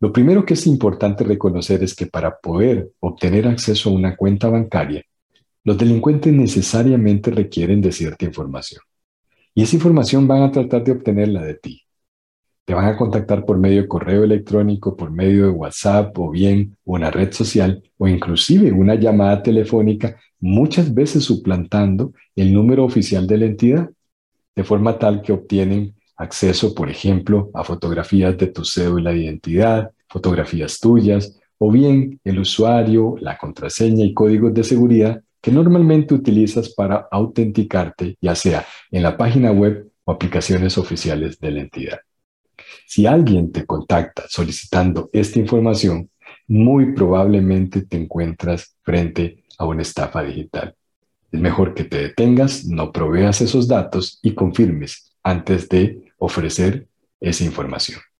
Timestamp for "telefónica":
19.42-20.16